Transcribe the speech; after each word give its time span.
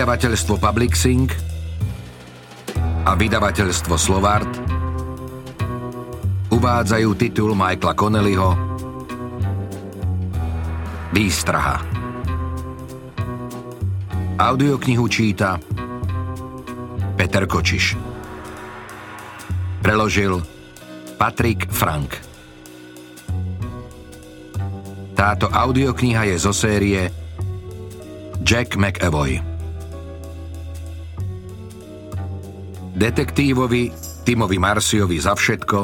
Vydavateľstvo 0.00 0.56
Publixing 0.56 1.28
a 3.04 3.12
vydavateľstvo 3.20 4.00
Slovart 4.00 4.48
uvádzajú 6.48 7.10
titul 7.20 7.52
Michaela 7.52 7.92
Connellyho 7.92 8.48
Výstraha. 11.12 11.84
Audioknihu 14.40 15.04
číta 15.04 15.60
Peter 17.20 17.44
Kočiš. 17.44 17.92
Preložil 19.84 20.40
Patrik 21.20 21.68
Frank. 21.68 22.16
Táto 25.12 25.52
audiokniha 25.52 26.24
je 26.32 26.36
zo 26.40 26.56
série 26.56 27.12
Jack 28.40 28.80
McAvoy. 28.80 29.49
Detektívovi 33.00 33.88
Timovi 34.28 34.60
Marsiovi 34.60 35.16
za 35.16 35.32
všetko, 35.32 35.78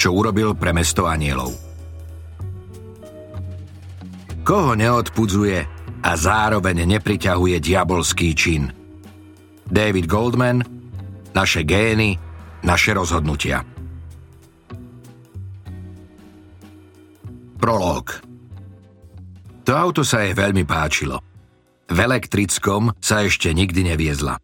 čo 0.00 0.08
urobil 0.16 0.56
pre 0.56 0.72
mesto 0.72 1.04
anielov. 1.04 1.52
Koho 4.40 4.72
neodpudzuje 4.72 5.58
a 6.00 6.10
zároveň 6.16 6.88
nepriťahuje 6.88 7.60
diabolský 7.60 8.32
čin? 8.32 8.72
David 9.68 10.08
Goldman, 10.08 10.64
naše 11.36 11.68
gény, 11.68 12.16
naše 12.64 12.96
rozhodnutia. 12.96 13.60
Prolog 17.60 18.24
To 19.68 19.72
auto 19.76 20.00
sa 20.00 20.24
jej 20.24 20.32
veľmi 20.32 20.64
páčilo. 20.64 21.20
V 21.92 21.98
elektrickom 22.00 22.96
sa 23.04 23.20
ešte 23.20 23.52
nikdy 23.52 23.92
neviezla. 23.92 24.40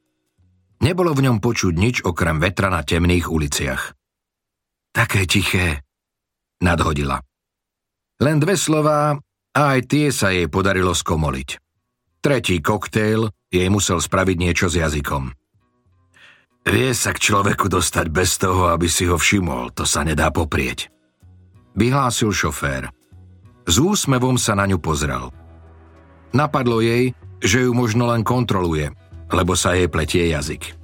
Nebolo 0.80 1.12
v 1.12 1.28
ňom 1.28 1.38
počuť 1.44 1.74
nič 1.76 1.96
okrem 2.00 2.40
vetra 2.40 2.72
na 2.72 2.80
temných 2.80 3.28
uliciach. 3.28 3.92
Také 4.96 5.28
tiché, 5.28 5.84
nadhodila. 6.64 7.20
Len 8.20 8.36
dve 8.40 8.56
slová 8.56 9.16
a 9.52 9.60
aj 9.76 9.80
tie 9.86 10.08
sa 10.08 10.32
jej 10.32 10.48
podarilo 10.48 10.96
skomoliť. 10.96 11.48
Tretí 12.20 12.60
koktejl 12.60 13.28
jej 13.48 13.68
musel 13.72 14.00
spraviť 14.00 14.36
niečo 14.36 14.66
s 14.68 14.76
jazykom. 14.80 15.32
Vie 16.68 16.92
sa 16.92 17.16
k 17.16 17.22
človeku 17.24 17.72
dostať 17.72 18.06
bez 18.12 18.36
toho, 18.36 18.68
aby 18.68 18.84
si 18.84 19.08
ho 19.08 19.16
všimol, 19.16 19.72
to 19.72 19.88
sa 19.88 20.04
nedá 20.04 20.28
poprieť. 20.28 20.92
Vyhlásil 21.72 22.32
šofér. 22.36 22.92
S 23.64 23.76
úsmevom 23.80 24.36
sa 24.36 24.52
na 24.52 24.68
ňu 24.68 24.76
pozrel. 24.76 25.32
Napadlo 26.36 26.84
jej, 26.84 27.16
že 27.40 27.64
ju 27.64 27.72
možno 27.72 28.12
len 28.12 28.20
kontroluje, 28.20 28.92
lebo 29.30 29.54
sa 29.54 29.74
jej 29.78 29.86
pletie 29.86 30.30
jazyk 30.30 30.80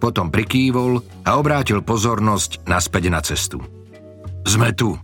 potom 0.00 0.32
prikývol 0.32 1.04
a 1.28 1.36
obrátil 1.36 1.84
pozornosť 1.84 2.64
naspäť 2.64 3.04
na 3.12 3.20
cestu. 3.20 3.60
Sme 4.48 4.72
tu, 4.72 4.96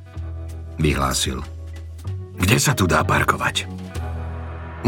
vyhlásil. 0.80 1.44
Kde 2.40 2.56
sa 2.56 2.72
tu 2.72 2.88
dá 2.88 3.04
parkovať? 3.04 3.68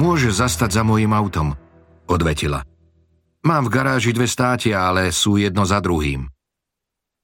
Môže 0.01 0.33
zastať 0.33 0.81
za 0.81 0.83
mojim 0.83 1.13
autom, 1.13 1.53
odvetila. 2.09 2.65
Mám 3.45 3.69
v 3.69 3.73
garáži 3.77 4.11
dve 4.17 4.27
státia, 4.27 4.89
ale 4.89 5.13
sú 5.13 5.37
jedno 5.37 5.69
za 5.69 5.79
druhým. 5.85 6.27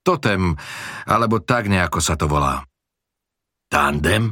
Totem, 0.05 0.53
alebo 1.09 1.41
tak 1.41 1.65
nejako 1.65 1.97
sa 1.97 2.13
to 2.13 2.29
volá. 2.29 2.61
Tandem? 3.65 4.29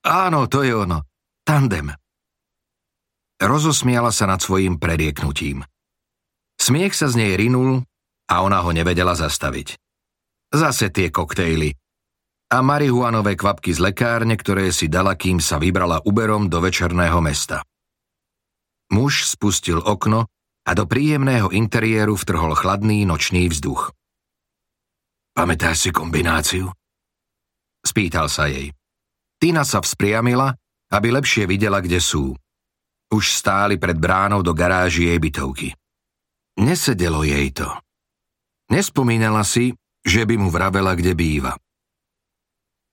Áno, 0.00 0.48
to 0.48 0.64
je 0.64 0.72
ono. 0.72 1.04
Tandem. 1.44 1.92
Rozosmiala 3.42 4.14
sa 4.14 4.30
nad 4.30 4.38
svojim 4.38 4.78
prerieknutím. 4.78 5.66
Smiech 6.54 6.94
sa 6.94 7.10
z 7.10 7.18
nej 7.18 7.32
rinul 7.34 7.82
a 8.30 8.34
ona 8.40 8.62
ho 8.62 8.70
nevedela 8.70 9.18
zastaviť. 9.18 9.74
Zase 10.54 10.88
tie 10.94 11.10
koktejly. 11.10 11.74
A 12.54 12.62
marihuanové 12.62 13.34
kvapky 13.34 13.74
z 13.74 13.82
lekárne, 13.82 14.38
ktoré 14.38 14.70
si 14.70 14.86
dala, 14.86 15.18
kým 15.18 15.42
sa 15.42 15.58
vybrala 15.58 16.06
Uberom 16.06 16.46
do 16.46 16.62
večerného 16.62 17.18
mesta. 17.18 17.66
Muž 18.94 19.26
spustil 19.26 19.82
okno 19.82 20.30
a 20.62 20.70
do 20.72 20.86
príjemného 20.86 21.50
interiéru 21.50 22.14
vtrhol 22.14 22.54
chladný 22.54 23.02
nočný 23.02 23.50
vzduch. 23.50 23.90
Pamätáš 25.34 25.88
si 25.88 25.90
kombináciu? 25.90 26.70
Spýtal 27.82 28.30
sa 28.30 28.46
jej. 28.46 28.70
Tina 29.42 29.66
sa 29.66 29.82
vzpriamila, 29.82 30.54
aby 30.94 31.10
lepšie 31.10 31.50
videla, 31.50 31.82
kde 31.82 31.98
sú. 31.98 32.38
Už 33.12 33.34
stáli 33.34 33.76
pred 33.76 33.98
bránou 33.98 34.40
do 34.40 34.56
garáži 34.56 35.12
jej 35.12 35.18
bytovky. 35.20 35.68
Nesedelo 36.60 37.26
jej 37.26 37.50
to. 37.50 37.68
Nespomínala 38.70 39.44
si, 39.44 39.74
že 40.04 40.24
by 40.24 40.34
mu 40.38 40.48
vravela, 40.48 40.94
kde 40.94 41.12
býva. 41.12 41.58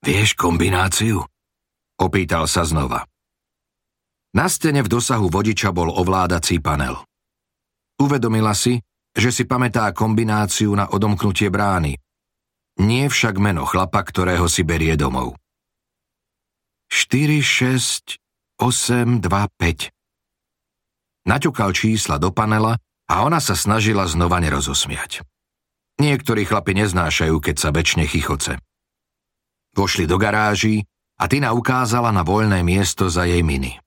Vieš 0.01 0.33
kombináciu? 0.33 1.21
Opýtal 2.01 2.49
sa 2.49 2.65
znova. 2.65 3.05
Na 4.33 4.47
stene 4.47 4.81
v 4.81 4.89
dosahu 4.89 5.29
vodiča 5.29 5.69
bol 5.69 5.91
ovládací 5.91 6.57
panel. 6.63 6.97
Uvedomila 8.01 8.55
si, 8.57 8.81
že 9.11 9.29
si 9.29 9.43
pamätá 9.43 9.91
kombináciu 9.91 10.71
na 10.73 10.89
odomknutie 10.89 11.51
brány. 11.51 11.99
Nie 12.81 13.11
však 13.11 13.37
meno 13.37 13.67
chlapa, 13.67 14.01
ktorého 14.01 14.47
si 14.47 14.63
berie 14.63 14.95
domov. 14.95 15.35
4, 16.89 17.43
6, 17.43 18.17
8, 18.57 19.21
2, 19.21 19.29
5. 19.29 20.00
Naťukal 21.27 21.71
čísla 21.75 22.17
do 22.17 22.33
panela 22.33 22.77
a 23.05 23.13
ona 23.21 23.37
sa 23.37 23.53
snažila 23.53 24.09
znova 24.09 24.41
nerozosmiať. 24.41 25.21
Niektorí 26.01 26.49
chlapi 26.49 26.73
neznášajú, 26.81 27.35
keď 27.37 27.55
sa 27.61 27.69
väčšine 27.69 28.09
chichoce. 28.09 28.57
Vošli 29.77 30.09
do 30.09 30.17
garáží 30.17 30.81
a 31.21 31.29
Tina 31.29 31.53
ukázala 31.53 32.09
na 32.09 32.25
voľné 32.25 32.65
miesto 32.65 33.05
za 33.05 33.29
jej 33.29 33.45
miny. 33.45 33.77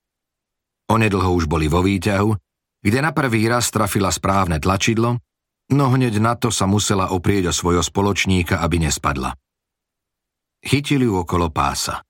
Onedlho 0.86 1.34
už 1.34 1.50
boli 1.50 1.66
vo 1.66 1.82
výťahu, 1.82 2.30
kde 2.84 2.98
na 3.00 3.10
prvý 3.10 3.48
raz 3.50 3.72
trafila 3.72 4.12
správne 4.12 4.60
tlačidlo, 4.60 5.18
no 5.72 5.84
hneď 5.90 6.20
na 6.20 6.36
to 6.36 6.52
sa 6.52 6.68
musela 6.68 7.10
oprieť 7.10 7.50
o 7.50 7.56
svojho 7.56 7.82
spoločníka, 7.82 8.60
aby 8.60 8.86
nespadla. 8.86 9.32
Chytili 10.60 11.08
ju 11.08 11.18
okolo 11.18 11.48
pása. 11.48 12.04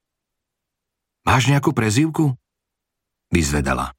Máš 1.25 1.49
nejakú 1.49 1.73
prezývku? 1.73 2.37
Vyzvedala. 3.33 3.95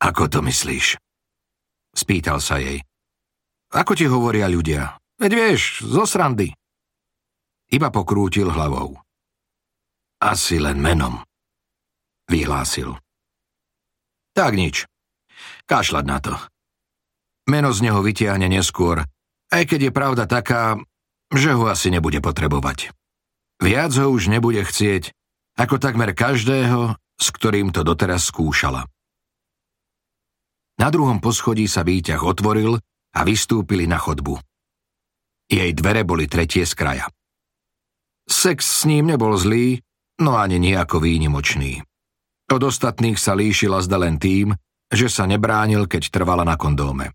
Ako 0.00 0.32
to 0.32 0.40
myslíš? 0.40 0.96
Spýtal 1.92 2.40
sa 2.40 2.56
jej. 2.56 2.80
Ako 3.70 3.92
ti 3.92 4.08
hovoria 4.08 4.48
ľudia? 4.48 4.96
Veď 5.20 5.32
vieš, 5.36 5.84
zo 5.84 6.08
srandy. 6.08 6.56
Iba 7.70 7.92
pokrútil 7.92 8.48
hlavou. 8.48 8.96
Asi 10.18 10.56
len 10.56 10.80
menom. 10.80 11.22
Vyhlásil. 12.26 12.96
Tak 14.32 14.52
nič. 14.56 14.88
Kašľať 15.68 16.04
na 16.08 16.18
to. 16.18 16.34
Meno 17.46 17.70
z 17.70 17.84
neho 17.84 18.00
vytiahne 18.00 18.46
neskôr, 18.46 19.04
aj 19.50 19.62
keď 19.66 19.90
je 19.90 19.92
pravda 19.92 20.24
taká, 20.24 20.78
že 21.30 21.54
ho 21.54 21.66
asi 21.66 21.90
nebude 21.90 22.22
potrebovať. 22.22 22.94
Viac 23.60 23.92
ho 23.98 24.08
už 24.10 24.32
nebude 24.32 24.62
chcieť, 24.64 25.12
ako 25.58 25.76
takmer 25.76 26.16
každého, 26.16 26.96
s 27.20 27.26
ktorým 27.34 27.74
to 27.74 27.84
doteraz 27.84 28.24
skúšala. 28.30 28.88
Na 30.80 30.88
druhom 30.88 31.20
poschodí 31.20 31.68
sa 31.68 31.84
výťah 31.84 32.24
otvoril 32.24 32.80
a 33.12 33.20
vystúpili 33.28 33.84
na 33.84 34.00
chodbu. 34.00 34.40
Jej 35.44 35.76
dvere 35.76 36.08
boli 36.08 36.24
tretie 36.24 36.64
z 36.64 36.72
kraja. 36.72 37.04
Sex 38.24 38.64
s 38.64 38.82
ním 38.88 39.12
nebol 39.12 39.36
zlý, 39.36 39.84
no 40.24 40.40
ani 40.40 40.56
nejako 40.56 41.04
výnimočný. 41.04 41.84
Od 42.48 42.62
ostatných 42.64 43.20
sa 43.20 43.36
líšila 43.36 43.84
zda 43.84 44.00
len 44.00 44.16
tým, 44.16 44.56
že 44.88 45.12
sa 45.12 45.28
nebránil, 45.28 45.84
keď 45.84 46.08
trvala 46.08 46.48
na 46.48 46.56
kondóme. 46.56 47.12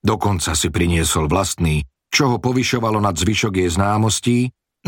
Dokonca 0.00 0.56
si 0.56 0.72
priniesol 0.72 1.28
vlastný, 1.28 1.84
čo 2.08 2.32
ho 2.32 2.36
povyšovalo 2.40 3.04
nad 3.04 3.18
zvyšok 3.20 3.52
jej 3.60 3.68
známostí, 3.68 4.38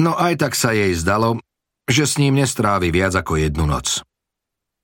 no 0.00 0.17
aj 0.17 0.41
tak 0.41 0.53
sa 0.56 0.73
jej 0.73 0.96
zdalo, 0.96 1.37
že 1.85 2.08
s 2.08 2.17
ním 2.17 2.41
nestrávi 2.41 2.88
viac 2.88 3.12
ako 3.12 3.37
jednu 3.37 3.67
noc. 3.69 4.00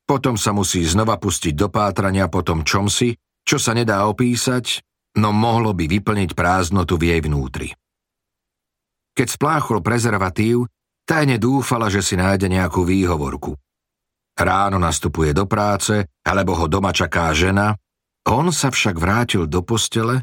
Potom 0.06 0.38
sa 0.38 0.55
musí 0.55 0.87
znova 0.87 1.19
pustiť 1.19 1.58
do 1.58 1.67
pátrania 1.67 2.31
po 2.31 2.47
tom 2.47 2.62
čomsi, 2.62 3.19
čo 3.43 3.58
sa 3.58 3.75
nedá 3.75 4.06
opísať, 4.06 4.87
no 5.19 5.35
mohlo 5.35 5.75
by 5.75 5.91
vyplniť 5.91 6.31
prázdnotu 6.38 6.94
v 6.94 7.11
jej 7.11 7.20
vnútri. 7.26 7.69
Keď 9.19 9.29
spláchol 9.35 9.82
prezervatív, 9.82 10.70
tajne 11.03 11.43
dúfala, 11.43 11.91
že 11.91 12.06
si 12.06 12.14
nájde 12.14 12.47
nejakú 12.47 12.87
výhovorku. 12.87 13.58
Ráno 14.37 14.79
nastupuje 14.79 15.32
do 15.35 15.49
práce, 15.49 16.06
alebo 16.23 16.55
ho 16.55 16.69
doma 16.69 16.93
čaká 16.93 17.32
žena, 17.32 17.75
on 18.29 18.53
sa 18.53 18.70
však 18.70 18.99
vrátil 18.99 19.47
do 19.49 19.62
postele 19.62 20.23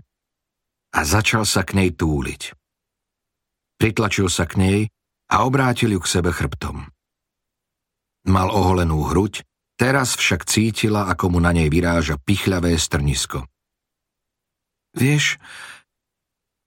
a 0.94 1.00
začal 1.02 1.44
sa 1.44 1.66
k 1.66 1.76
nej 1.76 1.90
túliť. 1.96 2.54
Pritlačil 3.82 4.30
sa 4.30 4.46
k 4.46 4.54
nej 4.60 4.80
a 5.34 5.44
obrátil 5.44 5.98
ju 5.98 6.00
k 6.04 6.12
sebe 6.20 6.30
chrbtom. 6.30 6.88
Mal 8.30 8.48
oholenú 8.48 9.04
hruď 9.10 9.42
Teraz 9.84 10.16
však 10.16 10.48
cítila, 10.48 11.12
ako 11.12 11.36
mu 11.36 11.40
na 11.44 11.52
nej 11.52 11.68
vyráža 11.68 12.16
pichľavé 12.16 12.72
strnisko. 12.80 13.44
Vieš, 14.96 15.44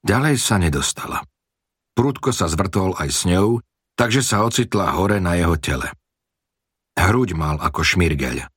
ďalej 0.04 0.36
sa 0.36 0.60
nedostala. 0.60 1.24
Prudko 1.96 2.28
sa 2.36 2.44
zvrtol 2.44 2.92
aj 2.92 3.08
s 3.08 3.24
ňou, 3.24 3.64
takže 3.96 4.20
sa 4.20 4.44
ocitla 4.44 4.92
hore 4.92 5.16
na 5.16 5.32
jeho 5.32 5.56
tele. 5.56 5.88
Hruď 6.92 7.32
mal 7.32 7.56
ako 7.56 7.80
šmirgeľ. 7.80 8.52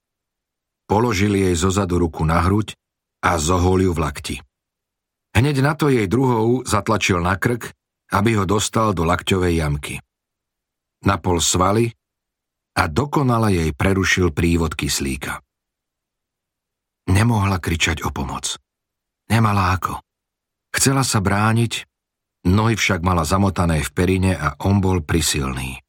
Položil 0.91 1.39
jej 1.39 1.55
zozadu 1.55 1.95
ruku 1.95 2.27
na 2.27 2.43
hruď 2.43 2.75
a 3.23 3.39
zohol 3.39 3.87
ju 3.87 3.95
v 3.95 3.99
lakti. 4.03 4.35
Hneď 5.39 5.63
na 5.63 5.71
to 5.71 5.87
jej 5.87 6.11
druhou 6.11 6.67
zatlačil 6.67 7.23
na 7.23 7.39
krk, 7.39 7.71
aby 8.11 8.35
ho 8.35 8.43
dostal 8.43 8.91
do 8.91 9.07
lakťovej 9.07 9.53
jamky. 9.55 10.03
Napol 11.07 11.39
svaly 11.39 11.95
a 12.79 12.87
dokonale 12.87 13.51
jej 13.51 13.71
prerušil 13.75 14.31
prívod 14.31 14.79
kyslíka. 14.79 15.43
Nemohla 17.11 17.59
kričať 17.59 18.07
o 18.07 18.09
pomoc. 18.15 18.55
Nemala 19.27 19.75
ako. 19.75 19.99
Chcela 20.71 21.03
sa 21.03 21.19
brániť, 21.19 21.89
Nohy 22.47 22.79
však 22.79 23.03
mala 23.03 23.27
zamotané 23.27 23.83
v 23.83 23.91
perine 23.91 24.33
a 24.39 24.55
on 24.63 24.79
bol 24.79 25.03
prisilný. 25.03 25.83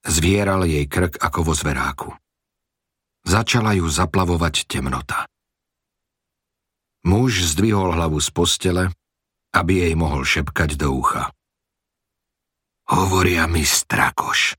Zvieral 0.00 0.64
jej 0.64 0.88
krk 0.88 1.20
ako 1.20 1.40
vo 1.44 1.52
zveráku. 1.52 2.08
Začala 3.28 3.76
ju 3.76 3.84
zaplavovať 3.84 4.64
temnota. 4.64 5.28
Muž 7.04 7.44
zdvihol 7.52 7.92
hlavu 7.92 8.16
z 8.16 8.28
postele, 8.32 8.84
aby 9.52 9.84
jej 9.84 9.94
mohol 9.96 10.24
šepkať 10.24 10.80
do 10.80 10.88
ucha. 10.88 11.28
Hovoria 12.88 13.44
mi 13.44 13.60
strakoš. 13.60 14.56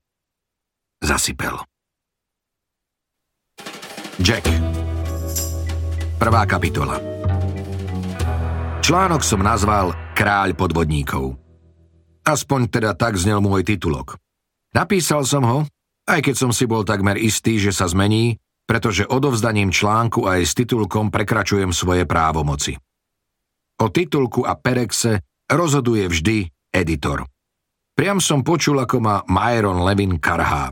Zasypel. 1.02 1.58
Jack. 4.22 4.46
Prvá 6.14 6.46
kapitola. 6.46 7.02
Článok 8.78 9.26
som 9.26 9.42
nazval 9.42 9.98
Kráľ 10.14 10.54
podvodníkov. 10.54 11.34
Aspoň 12.22 12.70
teda 12.70 12.94
tak 12.94 13.18
znel 13.18 13.42
môj 13.42 13.66
titulok. 13.66 14.14
Napísal 14.78 15.26
som 15.26 15.42
ho, 15.42 15.58
aj 16.06 16.22
keď 16.22 16.34
som 16.38 16.54
si 16.54 16.70
bol 16.70 16.86
takmer 16.86 17.18
istý, 17.18 17.58
že 17.58 17.74
sa 17.74 17.90
zmení, 17.90 18.38
pretože 18.70 19.02
odovzdaním 19.02 19.74
článku 19.74 20.22
aj 20.22 20.46
s 20.46 20.54
titulkom 20.54 21.10
prekračujem 21.10 21.74
svoje 21.74 22.06
právomoci. 22.06 22.78
O 23.82 23.90
titulku 23.90 24.46
a 24.46 24.54
perexe 24.54 25.18
rozhoduje 25.50 26.06
vždy 26.06 26.46
editor. 26.70 27.26
Priam 27.98 28.22
som 28.22 28.46
počul, 28.46 28.78
ako 28.78 29.02
ma 29.02 29.16
Myron 29.26 29.82
Levin 29.82 30.22
karhá. 30.22 30.70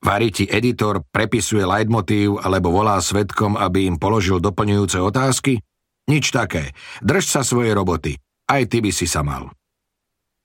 Variti 0.00 0.48
editor 0.48 1.04
prepisuje 1.12 1.60
leitmotív 1.60 2.40
alebo 2.40 2.72
volá 2.72 2.96
svetkom, 3.00 3.60
aby 3.60 3.84
im 3.84 3.96
položil 4.00 4.40
doplňujúce 4.40 4.96
otázky– 5.00 5.60
nič 6.10 6.34
také. 6.34 6.74
Drž 7.06 7.22
sa 7.22 7.46
svojej 7.46 7.70
roboty. 7.70 8.18
Aj 8.50 8.66
ty 8.66 8.82
by 8.82 8.90
si 8.90 9.06
sa 9.06 9.22
mal. 9.22 9.54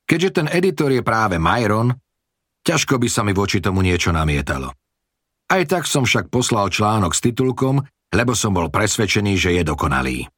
Keďže 0.05 0.29
ten 0.29 0.47
editor 0.53 0.93
je 0.93 1.01
práve 1.01 1.41
Myron, 1.41 1.89
ťažko 2.61 3.01
by 3.01 3.09
sa 3.09 3.25
mi 3.25 3.33
voči 3.33 3.57
tomu 3.57 3.81
niečo 3.81 4.13
namietalo. 4.13 4.69
Aj 5.49 5.63
tak 5.65 5.89
som 5.89 6.05
však 6.05 6.29
poslal 6.29 6.69
článok 6.69 7.17
s 7.17 7.23
titulkom, 7.25 7.81
lebo 8.13 8.37
som 8.37 8.53
bol 8.53 8.69
presvedčený, 8.69 9.33
že 9.41 9.57
je 9.57 9.63
dokonalý. 9.65 10.29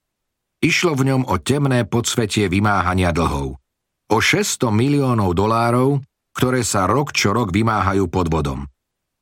Išlo 0.64 0.96
v 0.96 1.12
ňom 1.12 1.22
o 1.28 1.36
temné 1.44 1.84
podsvetie 1.84 2.48
vymáhania 2.48 3.12
dlhov. 3.12 3.60
O 4.08 4.18
600 4.24 4.72
miliónov 4.72 5.36
dolárov, 5.36 6.00
ktoré 6.31 6.64
sa 6.64 6.88
rok 6.88 7.12
čo 7.12 7.36
rok 7.36 7.52
vymáhajú 7.52 8.08
podvodom. 8.08 8.64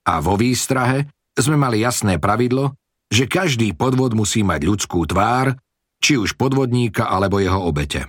A 0.06 0.22
vo 0.22 0.38
výstrahe 0.38 1.10
sme 1.36 1.58
mali 1.58 1.82
jasné 1.82 2.22
pravidlo, 2.22 2.78
že 3.10 3.30
každý 3.30 3.74
podvod 3.74 4.14
musí 4.14 4.42
mať 4.46 4.62
ľudskú 4.66 5.06
tvár 5.06 5.58
či 6.00 6.22
už 6.22 6.38
podvodníka 6.38 7.10
alebo 7.10 7.42
jeho 7.42 7.66
obete. 7.66 8.06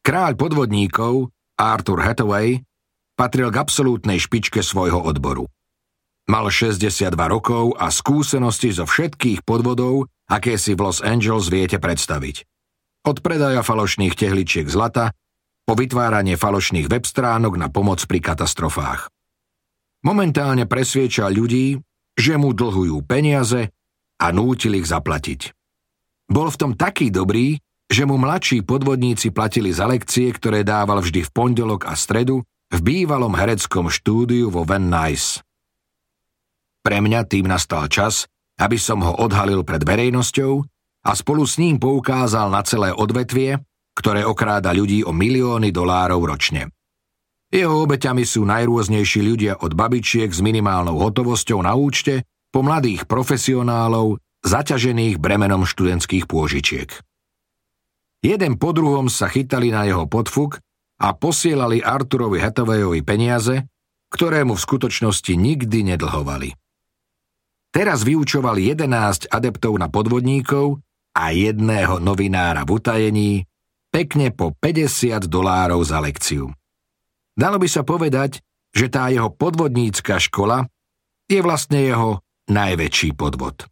Kráľ 0.00 0.40
podvodníkov, 0.40 1.28
Arthur 1.60 2.00
Hathaway, 2.00 2.64
patril 3.18 3.52
k 3.52 3.60
absolútnej 3.60 4.16
špičke 4.16 4.64
svojho 4.64 5.02
odboru. 5.02 5.44
Mal 6.28 6.48
62 6.48 7.12
rokov 7.12 7.76
a 7.76 7.92
skúsenosti 7.92 8.72
zo 8.72 8.84
všetkých 8.88 9.44
podvodov, 9.44 10.08
aké 10.28 10.56
si 10.60 10.76
v 10.76 10.88
Los 10.88 11.00
Angeles 11.00 11.48
viete 11.48 11.80
predstaviť. 11.80 12.44
Od 13.08 13.24
predaja 13.24 13.64
falošných 13.64 14.12
tehličiek 14.12 14.68
zlata 14.68 15.16
po 15.64 15.72
vytváranie 15.76 16.36
falošných 16.36 16.88
web 16.88 17.04
stránok 17.04 17.56
na 17.56 17.68
pomoc 17.72 18.00
pri 18.04 18.20
katastrofách. 18.20 19.08
Momentálne 20.06 20.64
presvieča 20.70 21.26
ľudí, 21.26 21.78
že 22.14 22.34
mu 22.38 22.54
dlhujú 22.54 23.02
peniaze 23.02 23.70
a 24.18 24.26
nútil 24.30 24.78
ich 24.78 24.86
zaplatiť. 24.86 25.54
Bol 26.28 26.50
v 26.50 26.60
tom 26.60 26.72
taký 26.74 27.10
dobrý, 27.10 27.58
že 27.88 28.04
mu 28.04 28.20
mladší 28.20 28.62
podvodníci 28.68 29.32
platili 29.32 29.72
za 29.72 29.88
lekcie, 29.88 30.28
ktoré 30.28 30.60
dával 30.60 31.00
vždy 31.00 31.24
v 31.24 31.30
pondelok 31.32 31.88
a 31.88 31.96
stredu 31.96 32.44
v 32.68 32.78
bývalom 32.84 33.32
hereckom 33.32 33.88
štúdiu 33.88 34.52
vo 34.52 34.62
Van 34.62 34.84
Nuys. 34.84 35.40
Pre 36.84 36.98
mňa 37.00 37.24
tým 37.24 37.48
nastal 37.48 37.88
čas, 37.88 38.28
aby 38.60 38.76
som 38.76 39.00
ho 39.00 39.16
odhalil 39.24 39.64
pred 39.64 39.80
verejnosťou 39.80 40.52
a 41.08 41.10
spolu 41.16 41.48
s 41.48 41.56
ním 41.56 41.80
poukázal 41.80 42.52
na 42.52 42.60
celé 42.60 42.92
odvetvie, 42.92 43.56
ktoré 43.96 44.22
okráda 44.22 44.70
ľudí 44.76 45.02
o 45.02 45.10
milióny 45.10 45.72
dolárov 45.72 46.22
ročne. 46.28 46.68
Jeho 47.48 47.88
obeťami 47.88 48.28
sú 48.28 48.44
najrôznejší 48.44 49.20
ľudia 49.24 49.52
od 49.64 49.72
babičiek 49.72 50.28
s 50.28 50.44
minimálnou 50.44 51.00
hotovosťou 51.00 51.64
na 51.64 51.72
účte 51.72 52.28
po 52.52 52.60
mladých 52.60 53.08
profesionálov 53.08 54.20
zaťažených 54.44 55.16
bremenom 55.16 55.64
študentských 55.64 56.28
pôžičiek. 56.28 56.92
Jeden 58.20 58.60
po 58.60 58.76
druhom 58.76 59.08
sa 59.08 59.32
chytali 59.32 59.72
na 59.72 59.88
jeho 59.88 60.04
podfuk 60.04 60.60
a 61.00 61.14
posielali 61.14 61.80
Arturovi 61.80 62.42
Hathawayovi 62.42 63.00
peniaze, 63.06 63.64
ktoré 64.10 64.42
mu 64.42 64.58
v 64.58 64.64
skutočnosti 64.64 65.32
nikdy 65.32 65.94
nedlhovali. 65.94 66.52
Teraz 67.70 68.02
vyučoval 68.02 68.58
11 68.58 69.30
adeptov 69.30 69.78
na 69.78 69.86
podvodníkov 69.86 70.82
a 71.14 71.30
jedného 71.30 72.00
novinára 72.02 72.66
v 72.66 72.70
utajení 72.76 73.30
pekne 73.88 74.34
po 74.34 74.56
50 74.56 75.28
dolárov 75.30 75.80
za 75.86 76.02
lekciu. 76.02 76.57
Dalo 77.38 77.62
by 77.62 77.68
sa 77.70 77.86
povedať, 77.86 78.42
že 78.74 78.90
tá 78.90 79.06
jeho 79.14 79.30
podvodnícka 79.30 80.18
škola 80.18 80.66
je 81.30 81.38
vlastne 81.38 81.78
jeho 81.78 82.18
najväčší 82.50 83.14
podvod. 83.14 83.62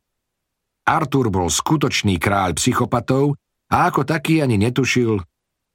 Artur 0.87 1.35
bol 1.35 1.50
skutočný 1.50 2.23
kráľ 2.23 2.54
psychopatov 2.54 3.35
a 3.75 3.90
ako 3.90 4.06
taký 4.06 4.38
ani 4.38 4.54
netušil, 4.54 5.18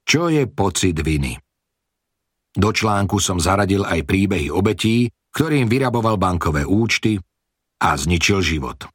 čo 0.08 0.32
je 0.32 0.48
pocit 0.48 0.96
viny. 0.96 1.36
Do 2.56 2.72
článku 2.72 3.20
som 3.20 3.36
zaradil 3.36 3.84
aj 3.84 4.08
príbehy 4.08 4.48
obetí, 4.48 5.12
ktorým 5.36 5.68
vyraboval 5.68 6.16
bankové 6.16 6.64
účty 6.64 7.20
a 7.80 7.92
zničil 7.92 8.40
život. 8.40 8.88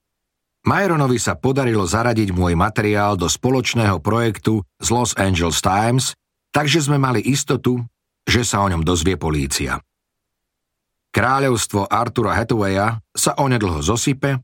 Myronovi 0.65 1.21
sa 1.21 1.37
podarilo 1.37 1.85
zaradiť 1.85 2.33
môj 2.33 2.57
materiál 2.57 3.13
do 3.13 3.29
spoločného 3.29 4.01
projektu 4.01 4.65
z 4.81 4.87
Los 4.89 5.13
Angeles 5.15 5.61
Times, 5.61 6.17
takže 6.49 6.81
sme 6.81 6.97
mali 6.97 7.23
istotu, 7.23 7.81
že 8.27 8.43
sa 8.43 8.61
o 8.61 8.67
ňom 8.67 8.83
dozvie 8.83 9.15
polícia. 9.15 9.79
Kráľovstvo 11.15 11.87
Artura 11.87 12.35
Hathawaya 12.35 12.99
sa 13.15 13.39
onedlho 13.39 13.79
zosype 13.79 14.37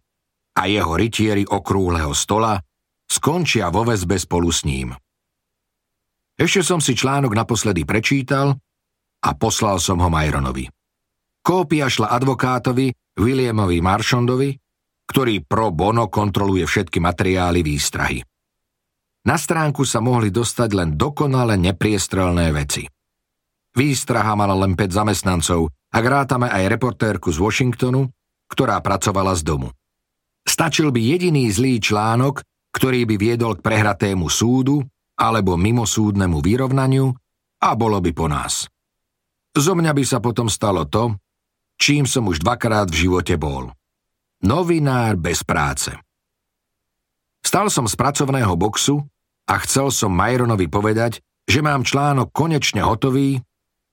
a 0.55 0.61
jeho 0.65 0.95
rytieri 0.95 1.43
okrúhleho 1.43 2.15
stola 2.15 2.57
skončia 3.05 3.67
vo 3.69 3.83
väzbe 3.83 4.15
spolu 4.15 4.49
s 4.49 4.63
ním. 4.63 4.95
Ešte 6.33 6.65
som 6.65 6.81
si 6.81 6.97
článok 6.97 7.35
naposledy 7.35 7.85
prečítal 7.85 8.57
a 9.21 9.29
poslal 9.37 9.77
som 9.77 10.01
ho 10.01 10.09
Myronovi. 10.09 10.65
Kópia 11.43 11.91
šla 11.91 12.09
advokátovi 12.09 12.89
Williamovi 13.19 13.77
Marshondovi, 13.83 14.49
ktorý 15.05 15.45
pro 15.45 15.69
bono 15.69 16.09
kontroluje 16.09 16.65
všetky 16.65 16.97
materiály 16.97 17.61
výstrahy. 17.61 18.23
Na 19.29 19.37
stránku 19.37 19.85
sa 19.85 20.01
mohli 20.01 20.33
dostať 20.33 20.69
len 20.73 20.89
dokonale 20.97 21.55
nepriestrelné 21.59 22.49
veci. 22.49 22.83
Výstraha 23.73 24.37
mala 24.37 24.53
len 24.53 24.77
5 24.77 25.01
zamestnancov 25.01 25.73
a 25.93 25.97
grátame 25.97 26.45
aj 26.45 26.69
reportérku 26.69 27.33
z 27.33 27.41
Washingtonu, 27.41 28.05
ktorá 28.45 28.77
pracovala 28.85 29.33
z 29.33 29.41
domu. 29.41 29.73
Stačil 30.45 30.93
by 30.93 31.01
jediný 31.01 31.49
zlý 31.49 31.81
článok, 31.81 32.45
ktorý 32.73 33.09
by 33.09 33.15
viedol 33.17 33.57
k 33.57 33.65
prehratému 33.65 34.29
súdu 34.29 34.85
alebo 35.17 35.57
mimosúdnemu 35.57 36.37
vyrovnaniu 36.41 37.09
a 37.61 37.69
bolo 37.73 37.97
by 37.97 38.11
po 38.13 38.29
nás. 38.29 38.69
Zo 39.53 39.73
mňa 39.77 39.93
by 39.93 40.03
sa 40.05 40.17
potom 40.21 40.49
stalo 40.49 40.85
to, 40.89 41.17
čím 41.77 42.09
som 42.09 42.29
už 42.29 42.41
dvakrát 42.41 42.89
v 42.89 43.09
živote 43.09 43.37
bol. 43.37 43.73
Novinár 44.43 45.17
bez 45.17 45.45
práce. 45.45 45.93
Stal 47.45 47.69
som 47.69 47.85
z 47.85 47.95
pracovného 47.97 48.53
boxu 48.57 49.05
a 49.49 49.55
chcel 49.61 49.93
som 49.93 50.11
Majronovi 50.11 50.67
povedať, 50.67 51.21
že 51.45 51.59
mám 51.61 51.85
článok 51.85 52.33
konečne 52.33 52.81
hotový, 52.81 53.39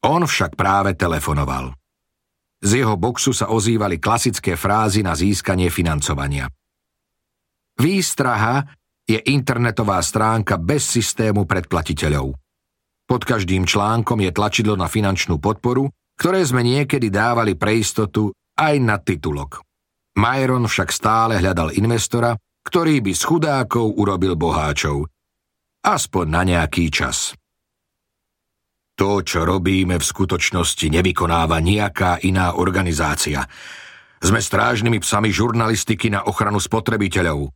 on 0.05 0.25
však 0.25 0.57
práve 0.57 0.97
telefonoval. 0.97 1.77
Z 2.61 2.85
jeho 2.85 2.97
boxu 3.01 3.33
sa 3.33 3.49
ozývali 3.49 3.97
klasické 3.97 4.53
frázy 4.57 5.01
na 5.01 5.17
získanie 5.17 5.73
financovania. 5.73 6.49
Výstraha 7.81 8.61
je 9.09 9.17
internetová 9.33 9.97
stránka 10.05 10.61
bez 10.61 10.85
systému 10.85 11.49
predplatiteľov. 11.49 12.37
Pod 13.09 13.23
každým 13.25 13.65
článkom 13.65 14.21
je 14.23 14.31
tlačidlo 14.31 14.77
na 14.77 14.87
finančnú 14.87 15.41
podporu, 15.41 15.89
ktoré 16.21 16.45
sme 16.45 16.61
niekedy 16.61 17.09
dávali 17.09 17.57
pre 17.57 17.81
istotu 17.81 18.29
aj 18.61 18.75
na 18.77 19.01
titulok. 19.01 19.65
Myron 20.21 20.69
však 20.69 20.93
stále 20.93 21.41
hľadal 21.41 21.73
investora, 21.81 22.37
ktorý 22.61 23.01
by 23.01 23.13
z 23.17 23.23
chudákov 23.25 23.97
urobil 23.97 24.37
boháčov. 24.37 25.09
Aspoň 25.81 26.27
na 26.29 26.43
nejaký 26.45 26.93
čas. 26.93 27.33
To, 29.01 29.25
čo 29.25 29.49
robíme 29.49 29.97
v 29.97 30.05
skutočnosti, 30.05 30.93
nevykonáva 30.93 31.57
nejaká 31.65 32.21
iná 32.21 32.61
organizácia. 32.61 33.49
Sme 34.21 34.45
strážnymi 34.45 35.01
psami 35.01 35.33
žurnalistiky 35.33 36.13
na 36.13 36.29
ochranu 36.29 36.61
spotrebiteľov. 36.61 37.49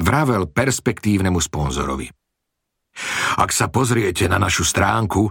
Vravel 0.00 0.48
perspektívnemu 0.48 1.36
sponzorovi. 1.36 2.08
Ak 3.36 3.52
sa 3.52 3.68
pozriete 3.68 4.24
na 4.24 4.40
našu 4.40 4.64
stránku, 4.64 5.28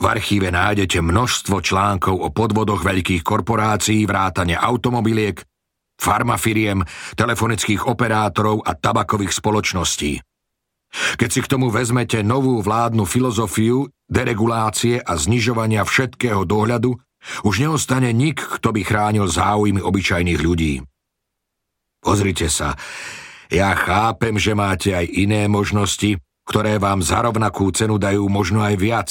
v 0.00 0.04
archíve 0.08 0.48
nájdete 0.48 1.04
množstvo 1.04 1.60
článkov 1.60 2.16
o 2.16 2.32
podvodoch 2.32 2.80
veľkých 2.80 3.20
korporácií, 3.20 4.08
vrátane 4.08 4.56
automobiliek, 4.56 5.36
farmafiriem, 6.00 6.80
telefonických 7.12 7.84
operátorov 7.84 8.64
a 8.64 8.72
tabakových 8.72 9.36
spoločností. 9.36 10.31
Keď 10.92 11.28
si 11.32 11.40
k 11.40 11.50
tomu 11.50 11.72
vezmete 11.72 12.20
novú 12.20 12.60
vládnu 12.60 13.08
filozofiu, 13.08 13.88
deregulácie 14.12 15.00
a 15.00 15.16
znižovania 15.16 15.88
všetkého 15.88 16.44
dohľadu, 16.44 16.92
už 17.48 17.54
neostane 17.64 18.12
nik, 18.12 18.42
kto 18.42 18.74
by 18.74 18.82
chránil 18.84 19.30
záujmy 19.30 19.80
obyčajných 19.80 20.40
ľudí. 20.42 20.84
Pozrite 22.02 22.50
sa, 22.50 22.74
ja 23.46 23.72
chápem, 23.78 24.34
že 24.36 24.58
máte 24.58 24.90
aj 24.90 25.06
iné 25.06 25.46
možnosti, 25.46 26.18
ktoré 26.42 26.82
vám 26.82 27.00
za 27.00 27.22
rovnakú 27.22 27.70
cenu 27.70 27.96
dajú 27.96 28.26
možno 28.26 28.60
aj 28.64 28.74
viac. 28.74 29.10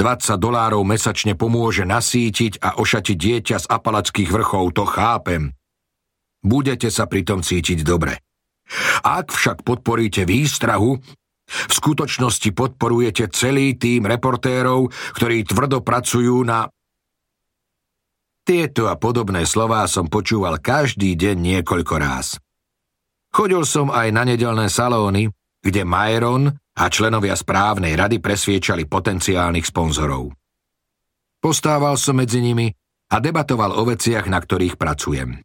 20 0.00 0.34
dolárov 0.40 0.82
mesačne 0.82 1.38
pomôže 1.38 1.86
nasítiť 1.86 2.58
a 2.58 2.80
ošatiť 2.80 3.16
dieťa 3.16 3.56
z 3.60 3.66
apalackých 3.70 4.30
vrchov, 4.32 4.74
to 4.74 4.82
chápem. 4.88 5.54
Budete 6.42 6.88
sa 6.88 7.06
pritom 7.06 7.44
cítiť 7.44 7.84
dobre. 7.84 8.18
Ak 9.02 9.34
však 9.34 9.66
podporíte 9.66 10.24
výstrahu, 10.24 11.00
v 11.50 11.72
skutočnosti 11.74 12.54
podporujete 12.54 13.26
celý 13.34 13.74
tým 13.74 14.06
reportérov, 14.06 14.90
ktorí 15.18 15.42
tvrdo 15.42 15.82
pracujú 15.82 16.46
na... 16.46 16.70
Tieto 18.46 18.86
a 18.86 18.94
podobné 18.94 19.44
slová 19.46 19.84
som 19.90 20.06
počúval 20.06 20.62
každý 20.62 21.18
deň 21.18 21.36
niekoľko 21.38 21.94
ráz. 21.98 22.38
Chodil 23.30 23.62
som 23.62 23.94
aj 23.94 24.10
na 24.10 24.26
nedelné 24.26 24.66
salóny, 24.66 25.30
kde 25.62 25.82
Myron 25.86 26.50
a 26.50 26.84
členovia 26.90 27.36
správnej 27.36 27.94
rady 27.94 28.18
presviečali 28.18 28.88
potenciálnych 28.90 29.66
sponzorov. 29.66 30.34
Postával 31.38 31.94
som 31.94 32.18
medzi 32.18 32.42
nimi 32.42 32.70
a 33.10 33.16
debatoval 33.18 33.74
o 33.74 33.82
veciach, 33.86 34.26
na 34.26 34.38
ktorých 34.38 34.78
pracujem. 34.78 35.42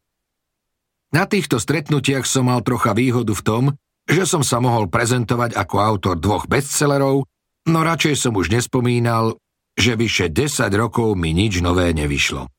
Na 1.16 1.24
týchto 1.24 1.64
stretnutiach 1.64 2.28
som 2.28 2.52
mal 2.52 2.60
trocha 2.60 2.92
výhodu 2.92 3.32
v 3.32 3.46
tom, 3.48 3.64
že 4.04 4.28
som 4.28 4.44
sa 4.44 4.60
mohol 4.60 4.92
prezentovať 4.92 5.56
ako 5.56 5.76
autor 5.80 6.20
dvoch 6.20 6.44
bestsellerov, 6.44 7.24
no 7.72 7.80
radšej 7.88 8.16
som 8.20 8.36
už 8.36 8.52
nespomínal, 8.52 9.40
že 9.80 9.96
vyše 9.96 10.28
10 10.28 10.68
rokov 10.76 11.16
mi 11.16 11.32
nič 11.32 11.64
nové 11.64 11.96
nevyšlo. 11.96 12.52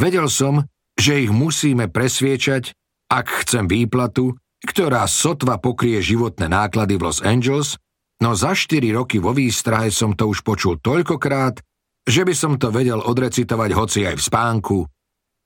Vedel 0.00 0.32
som, 0.32 0.64
že 0.96 1.20
ich 1.20 1.28
musíme 1.28 1.92
presviečať, 1.92 2.72
ak 3.12 3.44
chcem 3.44 3.68
výplatu, 3.68 4.32
ktorá 4.64 5.04
sotva 5.04 5.60
pokrie 5.60 6.00
životné 6.00 6.48
náklady 6.48 6.96
v 6.96 7.04
Los 7.04 7.20
Angeles, 7.20 7.76
no 8.24 8.32
za 8.32 8.56
4 8.56 8.80
roky 8.96 9.20
vo 9.20 9.36
výstrahe 9.36 9.92
som 9.92 10.16
to 10.16 10.24
už 10.32 10.40
počul 10.40 10.80
toľkokrát, 10.80 11.60
že 12.08 12.24
by 12.24 12.32
som 12.32 12.56
to 12.56 12.72
vedel 12.72 13.04
odrecitovať 13.04 13.70
hoci 13.76 14.08
aj 14.08 14.16
v 14.16 14.24
spánku, 14.24 14.78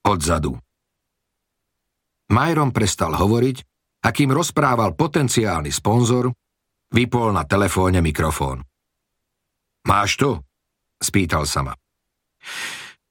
odzadu. 0.06 0.54
Myron 2.32 2.72
prestal 2.72 3.12
hovoriť 3.12 3.56
a 4.02 4.08
kým 4.10 4.32
rozprával 4.32 4.96
potenciálny 4.96 5.68
sponzor, 5.68 6.32
vypol 6.90 7.30
na 7.30 7.44
telefóne 7.44 8.00
mikrofón. 8.00 8.64
Máš 9.86 10.16
to? 10.16 10.30
Spýtal 10.96 11.44
sa 11.44 11.60
ma. 11.66 11.74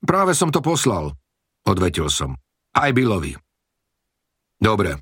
Práve 0.01 0.33
som 0.33 0.49
to 0.49 0.59
poslal, 0.59 1.13
odvetil 1.63 2.09
som. 2.09 2.33
Aj 2.73 2.89
Billovi. 2.89 3.37
Dobre, 4.57 4.97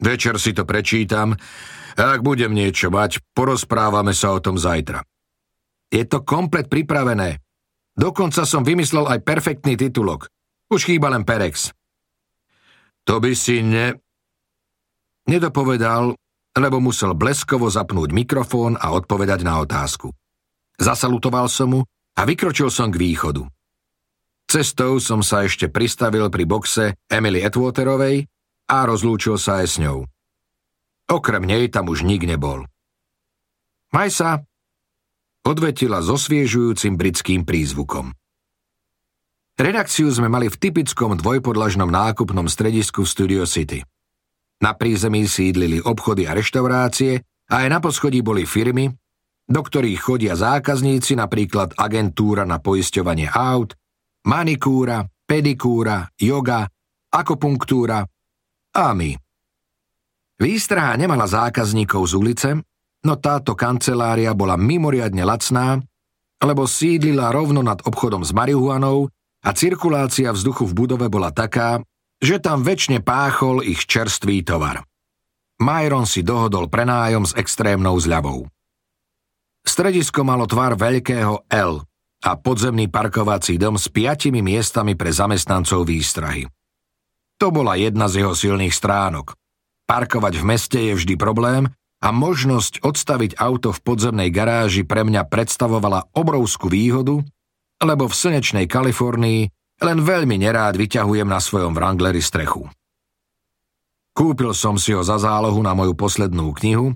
Večer 0.00 0.40
si 0.40 0.56
to 0.56 0.64
prečítam 0.64 1.36
a 2.00 2.02
ak 2.16 2.24
budem 2.24 2.56
niečo 2.56 2.88
mať, 2.88 3.20
porozprávame 3.36 4.16
sa 4.16 4.32
o 4.32 4.40
tom 4.40 4.56
zajtra. 4.56 5.04
Je 5.92 6.00
to 6.08 6.24
komplet 6.24 6.72
pripravené. 6.72 7.44
Dokonca 7.92 8.48
som 8.48 8.64
vymyslel 8.64 9.04
aj 9.04 9.20
perfektný 9.20 9.76
titulok. 9.76 10.32
Už 10.72 10.88
chýba 10.88 11.12
len 11.12 11.28
Perex. 11.28 11.76
To 13.08 13.22
by 13.22 13.32
si 13.32 13.62
ne... 13.64 13.96
Nedopovedal, 15.30 16.16
lebo 16.58 16.82
musel 16.82 17.14
bleskovo 17.14 17.70
zapnúť 17.70 18.10
mikrofón 18.10 18.74
a 18.74 18.90
odpovedať 18.96 19.46
na 19.46 19.62
otázku. 19.62 20.10
Zasalutoval 20.80 21.46
som 21.46 21.68
mu 21.70 21.80
a 22.16 22.20
vykročil 22.26 22.72
som 22.72 22.90
k 22.90 22.98
východu. 22.98 23.46
Cestou 24.50 24.98
som 24.98 25.22
sa 25.22 25.46
ešte 25.46 25.70
pristavil 25.70 26.26
pri 26.26 26.42
boxe 26.42 26.98
Emily 27.06 27.46
Atwaterovej, 27.46 28.26
a 28.70 28.86
rozlúčil 28.86 29.34
sa 29.34 29.60
aj 29.60 29.66
s 29.66 29.76
ňou. 29.82 30.06
Okrem 31.10 31.42
nej 31.42 31.66
tam 31.66 31.90
už 31.90 32.06
nik 32.06 32.22
nebol. 32.22 32.62
Maj 33.90 34.14
sa, 34.14 34.30
odvetila 35.42 35.98
so 35.98 36.14
sviežujúcim 36.14 36.94
britským 36.94 37.42
prízvukom. 37.42 38.14
Redakciu 39.60 40.08
sme 40.08 40.32
mali 40.32 40.48
v 40.48 40.56
typickom 40.56 41.20
dvojpodlažnom 41.20 41.92
nákupnom 41.92 42.48
stredisku 42.48 43.04
v 43.04 43.12
Studio 43.12 43.44
City. 43.44 43.84
Na 44.64 44.72
prízemí 44.72 45.28
sídlili 45.28 45.84
obchody 45.84 46.24
a 46.24 46.32
reštaurácie 46.32 47.20
a 47.44 47.54
aj 47.60 47.68
na 47.68 47.76
poschodí 47.76 48.24
boli 48.24 48.48
firmy, 48.48 48.88
do 49.44 49.60
ktorých 49.60 50.00
chodia 50.00 50.32
zákazníci, 50.32 51.12
napríklad 51.12 51.76
agentúra 51.76 52.48
na 52.48 52.56
poisťovanie 52.56 53.28
aut, 53.28 53.76
manikúra, 54.24 55.04
pedikúra, 55.28 56.08
yoga, 56.16 56.64
akupunktúra, 57.12 58.00
a 58.72 58.86
my. 58.96 59.12
Výstraha 60.40 60.96
nemala 60.96 61.28
zákazníkov 61.28 62.08
z 62.08 62.12
ulice, 62.16 62.50
no 63.04 63.14
táto 63.20 63.52
kancelária 63.52 64.32
bola 64.32 64.56
mimoriadne 64.56 65.20
lacná, 65.20 65.76
lebo 66.40 66.64
sídlila 66.64 67.28
rovno 67.28 67.60
nad 67.60 67.84
obchodom 67.84 68.24
s 68.24 68.32
marihuanou 68.32 69.12
a 69.40 69.50
cirkulácia 69.56 70.30
vzduchu 70.32 70.68
v 70.68 70.76
budove 70.84 71.06
bola 71.08 71.32
taká, 71.32 71.80
že 72.20 72.36
tam 72.36 72.60
väčšine 72.60 73.00
páchol 73.00 73.64
ich 73.64 73.88
čerstvý 73.88 74.44
tovar. 74.44 74.84
Myron 75.60 76.04
si 76.04 76.24
dohodol 76.24 76.68
prenájom 76.68 77.28
s 77.28 77.36
extrémnou 77.36 77.96
zľavou. 78.00 78.48
Stredisko 79.60 80.24
malo 80.24 80.48
tvar 80.48 80.76
veľkého 80.76 81.48
L 81.52 81.84
a 82.20 82.30
podzemný 82.36 82.88
parkovací 82.88 83.56
dom 83.56 83.76
s 83.80 83.88
piatimi 83.88 84.40
miestami 84.44 84.96
pre 84.96 85.12
zamestnancov 85.12 85.88
výstrahy. 85.88 86.48
To 87.40 87.48
bola 87.48 87.76
jedna 87.80 88.08
z 88.08 88.24
jeho 88.24 88.36
silných 88.36 88.72
stránok. 88.72 89.32
Parkovať 89.88 90.34
v 90.36 90.44
meste 90.44 90.78
je 90.80 90.92
vždy 90.96 91.16
problém 91.16 91.72
a 92.00 92.08
možnosť 92.12 92.84
odstaviť 92.84 93.40
auto 93.40 93.72
v 93.72 93.80
podzemnej 93.80 94.28
garáži 94.32 94.84
pre 94.84 95.04
mňa 95.04 95.28
predstavovala 95.28 96.12
obrovskú 96.12 96.68
výhodu, 96.68 97.24
lebo 97.80 98.06
v 98.06 98.14
slnečnej 98.14 98.68
Kalifornii 98.68 99.40
len 99.80 99.98
veľmi 100.04 100.36
nerád 100.36 100.76
vyťahujem 100.76 101.28
na 101.28 101.40
svojom 101.40 101.72
Wrangleri 101.72 102.20
strechu. 102.20 102.68
Kúpil 104.12 104.52
som 104.52 104.76
si 104.76 104.92
ho 104.92 105.00
za 105.00 105.16
zálohu 105.16 105.58
na 105.64 105.72
moju 105.72 105.96
poslednú 105.96 106.52
knihu 106.60 106.92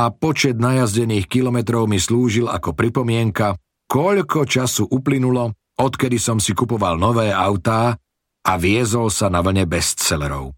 a 0.00 0.08
počet 0.08 0.56
najazdených 0.56 1.28
kilometrov 1.28 1.84
mi 1.84 2.00
slúžil 2.00 2.48
ako 2.48 2.72
pripomienka, 2.72 3.60
koľko 3.84 4.48
času 4.48 4.88
uplynulo, 4.88 5.52
odkedy 5.76 6.16
som 6.16 6.40
si 6.40 6.56
kupoval 6.56 6.96
nové 6.96 7.28
autá 7.28 8.00
a 8.44 8.52
viezol 8.56 9.12
sa 9.12 9.28
na 9.28 9.44
vlne 9.44 9.68
bestsellerov. 9.68 10.56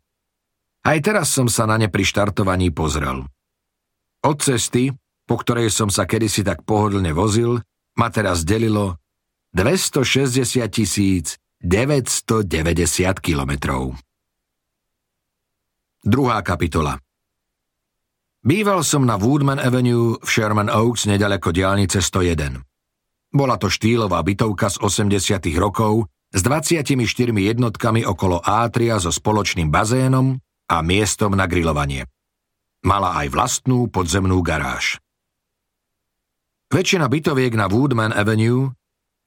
Aj 0.86 0.98
teraz 1.02 1.34
som 1.34 1.50
sa 1.50 1.66
na 1.66 1.74
ne 1.82 1.90
pri 1.90 2.06
štartovaní 2.06 2.70
pozrel. 2.70 3.26
Od 4.22 4.38
cesty, 4.38 4.94
po 5.26 5.34
ktorej 5.34 5.74
som 5.74 5.90
sa 5.90 6.06
kedysi 6.06 6.46
tak 6.46 6.62
pohodlne 6.62 7.10
vozil, 7.10 7.58
ma 7.98 8.06
teraz 8.14 8.46
delilo 8.46 8.94
260 9.56 10.68
tisíc 10.68 11.40
990 11.64 12.44
kilometrov. 13.24 13.96
Druhá 16.04 16.44
kapitola 16.44 17.00
Býval 18.44 18.84
som 18.84 19.08
na 19.08 19.16
Woodman 19.16 19.56
Avenue 19.56 20.20
v 20.20 20.28
Sherman 20.28 20.68
Oaks 20.68 21.08
nedaleko 21.08 21.56
diálnice 21.56 22.04
101. 22.04 22.60
Bola 23.32 23.56
to 23.56 23.72
štýlová 23.72 24.20
bytovka 24.20 24.68
z 24.68 24.76
80 24.76 25.48
rokov, 25.56 26.04
s 26.36 26.44
24 26.44 26.92
jednotkami 27.32 28.04
okolo 28.04 28.44
átria 28.44 29.00
so 29.00 29.08
spoločným 29.08 29.72
bazénom 29.72 30.36
a 30.68 30.84
miestom 30.84 31.32
na 31.32 31.48
grilovanie. 31.48 32.04
Mala 32.84 33.24
aj 33.24 33.32
vlastnú 33.32 33.88
podzemnú 33.88 34.36
garáž. 34.44 35.00
Väčšina 36.68 37.08
bytoviek 37.08 37.56
na 37.56 37.72
Woodman 37.72 38.12
Avenue 38.12 38.76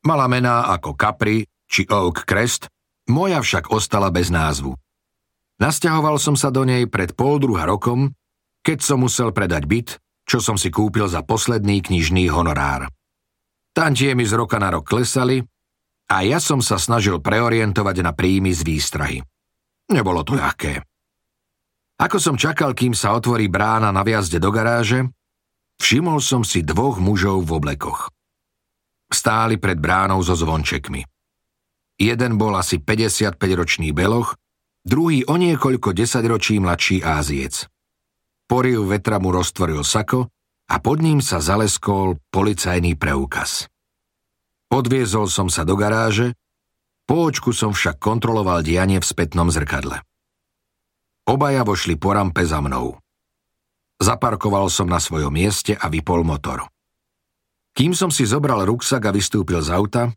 mala 0.05 0.27
mená 0.31 0.69
ako 0.71 0.95
Capri 0.95 1.47
či 1.69 1.85
Oak 1.85 2.25
Crest, 2.25 2.67
moja 3.09 3.41
však 3.41 3.73
ostala 3.73 4.09
bez 4.09 4.33
názvu. 4.33 4.73
Nasťahoval 5.59 6.17
som 6.17 6.39
sa 6.39 6.49
do 6.49 6.63
nej 6.63 6.87
pred 6.87 7.11
pol 7.13 7.37
druha 7.37 7.67
rokom, 7.67 8.15
keď 8.63 8.79
som 8.79 9.03
musel 9.03 9.35
predať 9.35 9.63
byt, 9.67 9.89
čo 10.23 10.39
som 10.39 10.55
si 10.55 10.71
kúpil 10.71 11.09
za 11.09 11.25
posledný 11.25 11.83
knižný 11.83 12.31
honorár. 12.31 12.87
Tantie 13.75 14.15
mi 14.15 14.23
z 14.23 14.33
roka 14.37 14.57
na 14.57 14.71
rok 14.73 14.87
klesali 14.87 15.43
a 16.09 16.15
ja 16.25 16.41
som 16.41 16.63
sa 16.63 16.79
snažil 16.79 17.21
preorientovať 17.21 17.95
na 18.01 18.11
príjmy 18.15 18.55
z 18.55 18.61
výstrahy. 18.65 19.19
Nebolo 19.89 20.21
to 20.25 20.37
ľahké. 20.37 20.81
Ako 21.99 22.17
som 22.21 22.39
čakal, 22.39 22.71
kým 22.71 22.95
sa 22.95 23.11
otvorí 23.11 23.51
brána 23.51 23.91
na 23.91 24.05
viazde 24.07 24.39
do 24.39 24.49
garáže, 24.53 25.11
Všimol 25.79 26.19
som 26.19 26.43
si 26.43 26.59
dvoch 26.59 26.99
mužov 26.99 27.47
v 27.47 27.55
oblekoch. 27.55 28.11
Stáli 29.09 29.57
pred 29.57 29.81
bránou 29.81 30.21
so 30.21 30.37
zvončekmi. 30.37 31.01
Jeden 31.99 32.39
bol 32.39 32.55
asi 32.55 32.79
55-ročný 32.79 33.91
beloch, 33.91 34.37
druhý 34.85 35.27
o 35.27 35.35
niekoľko 35.35 35.91
desaťročí 35.91 36.61
mladší 36.61 37.03
Áziec. 37.03 37.67
Poriv 38.47 38.87
vetra 38.87 39.19
mu 39.19 39.35
roztvoril 39.35 39.83
sako 39.83 40.31
a 40.69 40.75
pod 40.79 41.01
ním 41.01 41.19
sa 41.19 41.41
zaleskol 41.41 42.21
policajný 42.29 42.95
preukaz. 42.95 43.67
Odviezol 44.69 45.25
som 45.25 45.49
sa 45.49 45.65
do 45.65 45.73
garáže, 45.73 46.37
po 47.09 47.25
očku 47.25 47.49
som 47.57 47.73
však 47.73 47.97
kontroloval 47.97 48.61
dianie 48.61 49.01
v 49.01 49.09
spätnom 49.09 49.49
zrkadle. 49.49 50.05
Obaja 51.25 51.65
vošli 51.65 51.97
po 51.97 52.13
rampe 52.13 52.45
za 52.45 52.61
mnou. 52.61 53.01
Zaparkoval 53.97 54.69
som 54.69 54.85
na 54.85 55.01
svojom 55.01 55.33
mieste 55.33 55.73
a 55.73 55.89
vypol 55.89 56.21
motor. 56.21 56.69
Kým 57.79 57.95
som 57.95 58.11
si 58.11 58.27
zobral 58.27 58.67
ruksak 58.67 59.07
a 59.07 59.15
vystúpil 59.15 59.63
z 59.63 59.71
auta, 59.71 60.11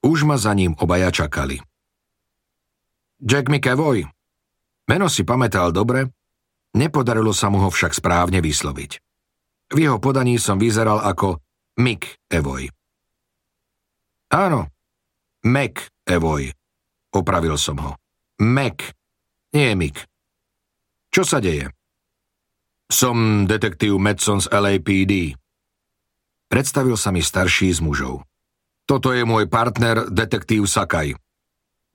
už 0.00 0.24
ma 0.24 0.40
za 0.40 0.56
ním 0.56 0.72
obaja 0.80 1.12
čakali. 1.12 1.60
Jack 3.20 3.52
McEvoy. 3.52 4.08
Meno 4.88 5.12
si 5.12 5.20
pamätal 5.20 5.76
dobre, 5.76 6.08
nepodarilo 6.72 7.36
sa 7.36 7.52
mu 7.52 7.60
ho 7.60 7.68
však 7.68 7.92
správne 7.92 8.40
vysloviť. 8.40 8.92
V 9.76 9.76
jeho 9.76 10.00
podaní 10.00 10.40
som 10.40 10.56
vyzeral 10.56 11.04
ako 11.04 11.36
Mick 11.84 12.16
Evoy. 12.32 12.72
Áno, 14.32 14.72
Mac 15.44 15.92
Evoy. 16.08 16.48
Opravil 17.12 17.60
som 17.60 17.76
ho. 17.76 17.92
Mac, 18.40 18.96
nie 19.52 19.76
Mick. 19.76 20.00
Čo 21.12 21.28
sa 21.28 21.44
deje? 21.44 21.68
Som 22.88 23.44
detektív 23.44 24.00
Madson 24.00 24.40
z 24.40 24.48
LAPD. 24.48 25.36
Predstavil 26.46 26.94
sa 26.94 27.10
mi 27.10 27.22
starší 27.22 27.74
z 27.74 27.82
mužov. 27.82 28.22
Toto 28.86 29.10
je 29.10 29.26
môj 29.26 29.50
partner, 29.50 30.06
detektív 30.06 30.70
Sakaj. 30.70 31.18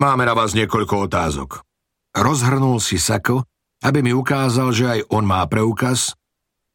Máme 0.01 0.27
na 0.27 0.35
vás 0.35 0.51
niekoľko 0.51 1.07
otázok. 1.07 1.63
Rozhrnul 2.11 2.83
si 2.83 2.99
Sako, 2.99 3.47
aby 3.85 4.03
mi 4.03 4.11
ukázal, 4.11 4.75
že 4.75 4.85
aj 4.87 4.99
on 5.07 5.23
má 5.23 5.39
preukaz 5.47 6.19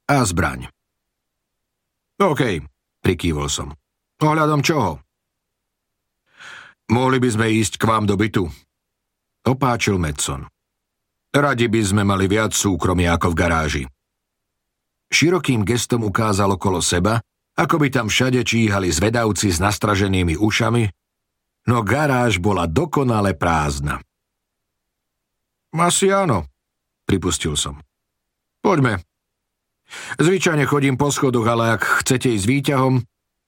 a 0.09 0.25
zbraň. 0.25 0.73
OK, 2.17 2.65
prikývol 3.05 3.53
som. 3.53 3.77
Ohľadom 4.25 4.65
čoho? 4.65 5.05
Mohli 6.89 7.19
by 7.21 7.29
sme 7.29 7.47
ísť 7.61 7.77
k 7.77 7.85
vám 7.85 8.09
do 8.09 8.17
bytu. 8.17 8.49
Opáčil 9.45 10.01
Medson. 10.01 10.49
Radi 11.35 11.69
by 11.69 11.81
sme 11.85 12.03
mali 12.09 12.25
viac 12.25 12.57
súkromia 12.57 13.21
ako 13.21 13.35
v 13.35 13.39
garáži. 13.39 13.85
Širokým 15.13 15.63
gestom 15.69 16.09
ukázal 16.09 16.57
okolo 16.57 16.81
seba, 16.81 17.21
ako 17.57 17.81
by 17.81 17.89
tam 17.89 18.07
všade 18.13 18.45
číhali 18.45 18.93
zvedavci 18.93 19.49
s 19.49 19.59
nastraženými 19.59 20.37
ušami, 20.37 20.93
no 21.73 21.81
garáž 21.81 22.37
bola 22.39 22.69
dokonale 22.69 23.33
prázdna. 23.33 24.05
Asi 25.77 26.09
áno, 26.09 26.49
pripustil 27.05 27.57
som. 27.57 27.81
Poďme. 28.65 29.01
Zvyčajne 30.19 30.65
chodím 30.67 30.97
po 31.01 31.13
schodoch, 31.13 31.47
ale 31.47 31.77
ak 31.79 32.05
chcete 32.05 32.33
ísť 32.33 32.47
výťahom, 32.49 32.95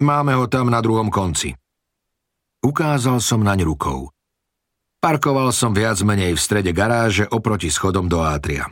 máme 0.04 0.32
ho 0.36 0.44
tam 0.46 0.70
na 0.70 0.78
druhom 0.84 1.08
konci. 1.10 1.56
Ukázal 2.62 3.22
som 3.22 3.42
naň 3.42 3.64
rukou. 3.64 4.10
Parkoval 4.98 5.54
som 5.54 5.70
viac 5.70 5.98
menej 6.02 6.34
v 6.34 6.42
strede 6.42 6.74
garáže 6.74 7.22
oproti 7.30 7.70
schodom 7.70 8.10
do 8.10 8.18
átria. 8.18 8.66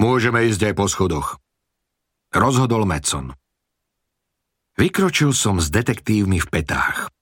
Môžeme 0.00 0.44
ísť 0.48 0.72
aj 0.72 0.74
po 0.76 0.86
schodoch, 0.88 1.40
rozhodol 2.32 2.84
Metson. 2.88 3.32
Vykročil 4.80 5.36
som 5.36 5.60
s 5.60 5.68
detektívmi 5.68 6.40
v 6.40 6.48
petách. 6.48 7.12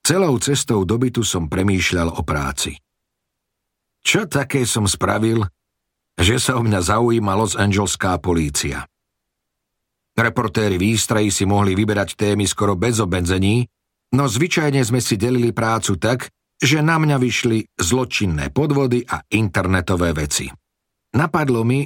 Celou 0.00 0.40
cestou 0.40 0.88
do 0.88 0.96
bytu 0.96 1.20
som 1.28 1.44
premýšľal 1.44 2.08
o 2.16 2.24
práci. 2.24 2.80
Čo 4.00 4.24
také 4.24 4.64
som 4.64 4.88
spravil, 4.88 5.44
že 6.16 6.40
sa 6.40 6.56
o 6.56 6.64
mňa 6.64 6.80
zaujíma 6.80 7.36
Los 7.36 7.52
Angeleská 7.52 8.16
polícia? 8.16 8.88
Reportéri 10.16 10.80
výstrají 10.80 11.28
si 11.28 11.44
mohli 11.44 11.76
vyberať 11.76 12.16
témy 12.16 12.48
skoro 12.48 12.80
bez 12.80 12.96
obmedzení, 12.96 13.68
no 14.16 14.24
zvyčajne 14.24 14.80
sme 14.80 15.04
si 15.04 15.20
delili 15.20 15.52
prácu 15.52 16.00
tak, 16.00 16.32
že 16.56 16.80
na 16.80 16.96
mňa 16.96 17.20
vyšli 17.20 17.76
zločinné 17.76 18.48
podvody 18.56 19.04
a 19.04 19.20
internetové 19.36 20.16
veci. 20.16 20.48
Napadlo 21.12 21.60
mi, 21.60 21.84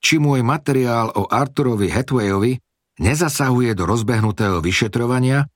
či 0.00 0.16
môj 0.16 0.40
materiál 0.40 1.12
o 1.12 1.28
Arturovi 1.28 1.92
Hetwayovi 1.92 2.56
nezasahuje 3.00 3.76
do 3.76 3.84
rozbehnutého 3.84 4.60
vyšetrovania 4.64 5.46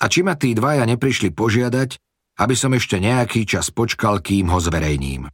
a 0.00 0.04
či 0.08 0.24
ma 0.24 0.38
tí 0.38 0.54
dvaja 0.56 0.86
neprišli 0.86 1.34
požiadať, 1.34 1.98
aby 2.40 2.54
som 2.56 2.72
ešte 2.72 2.96
nejaký 2.96 3.44
čas 3.44 3.68
počkal, 3.68 4.24
kým 4.24 4.48
ho 4.48 4.58
zverejním. 4.62 5.28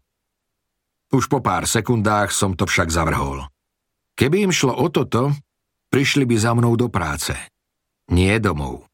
Už 1.14 1.30
po 1.30 1.38
pár 1.38 1.70
sekundách 1.70 2.34
som 2.34 2.58
to 2.58 2.66
však 2.66 2.90
zavrhol. 2.90 3.46
Keby 4.18 4.50
im 4.50 4.52
šlo 4.52 4.74
o 4.74 4.90
toto, 4.90 5.30
prišli 5.92 6.26
by 6.26 6.36
za 6.40 6.50
mnou 6.56 6.74
do 6.74 6.90
práce. 6.90 7.36
Nie 8.10 8.42
domov. 8.42 8.90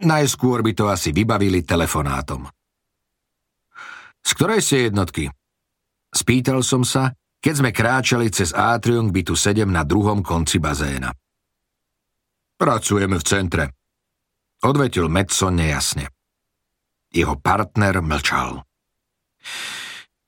Najskôr 0.00 0.64
by 0.64 0.72
to 0.72 0.88
asi 0.88 1.12
vybavili 1.12 1.60
telefonátom. 1.62 2.48
Z 4.22 4.30
ktorej 4.38 4.60
ste 4.64 4.88
jednotky? 4.88 5.28
Spýtal 6.14 6.62
som 6.64 6.86
sa, 6.86 7.12
keď 7.42 7.54
sme 7.58 7.70
kráčali 7.74 8.30
cez 8.30 8.54
átrium 8.54 9.10
k 9.10 9.20
bytu 9.20 9.34
7 9.34 9.66
na 9.66 9.82
druhom 9.82 10.22
konci 10.22 10.62
bazéna. 10.62 11.10
Pracujeme 12.62 13.18
v 13.18 13.26
centre. 13.26 13.64
Odvetil 14.62 15.10
Metson 15.10 15.58
nejasne. 15.58 16.06
Jeho 17.10 17.34
partner 17.34 17.98
mlčal. 17.98 18.62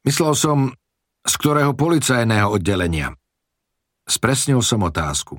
Myslel 0.02 0.34
som, 0.34 0.74
z 1.22 1.34
ktorého 1.38 1.78
policajného 1.78 2.50
oddelenia. 2.50 3.14
Spresnil 4.10 4.66
som 4.66 4.82
otázku. 4.82 5.38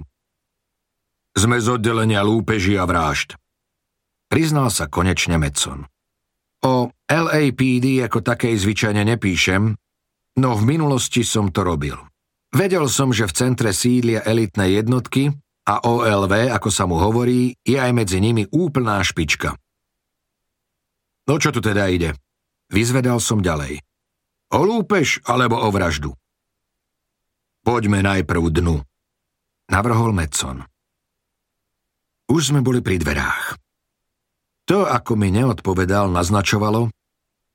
Sme 1.36 1.60
z 1.60 1.76
oddelenia 1.76 2.24
lúpeží 2.24 2.80
a 2.80 2.88
vrážd. 2.88 3.36
Priznal 4.32 4.72
sa 4.72 4.88
konečne 4.88 5.36
Metson. 5.36 5.84
O 6.64 6.96
LAPD 7.12 8.08
ako 8.08 8.24
takej 8.24 8.56
zvyčajne 8.56 9.04
nepíšem, 9.04 9.76
No 10.36 10.52
v 10.56 10.64
minulosti 10.68 11.24
som 11.24 11.48
to 11.48 11.64
robil. 11.64 11.96
Vedel 12.52 12.92
som, 12.92 13.16
že 13.16 13.28
v 13.28 13.36
centre 13.36 13.72
sídlia 13.72 14.20
elitné 14.24 14.80
jednotky 14.80 15.32
a 15.66 15.82
OLV, 15.82 16.54
ako 16.54 16.70
sa 16.70 16.86
mu 16.86 17.02
hovorí, 17.02 17.58
je 17.66 17.78
aj 17.82 17.92
medzi 17.92 18.22
nimi 18.22 18.46
úplná 18.54 19.02
špička. 19.02 19.58
No 21.26 21.42
čo 21.42 21.50
tu 21.50 21.58
teda 21.58 21.90
ide? 21.90 22.14
Vyzvedal 22.70 23.18
som 23.18 23.42
ďalej. 23.42 23.82
O 24.54 24.62
lúpež 24.62 25.26
alebo 25.26 25.58
o 25.58 25.74
vraždu? 25.74 26.14
Poďme 27.66 28.06
najprv 28.06 28.62
dnu, 28.62 28.78
navrhol 29.74 30.14
Metson. 30.14 30.62
Už 32.30 32.54
sme 32.54 32.62
boli 32.62 32.86
pri 32.86 33.02
dverách. 33.02 33.58
To, 34.70 34.86
ako 34.86 35.18
mi 35.18 35.34
neodpovedal, 35.34 36.10
naznačovalo, 36.14 36.94